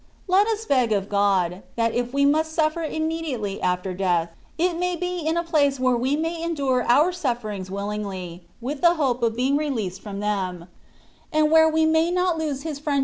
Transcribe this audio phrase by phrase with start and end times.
[0.27, 4.95] Let us beg of God, that if we must suflFer immediately after death, it may
[4.95, 9.21] be in a place where we may endure our suf ferings willingly, with the hope
[9.21, 10.69] of being released *'* Despedazada
[11.31, 12.39] ir^ al
[12.89, 12.99] infiemo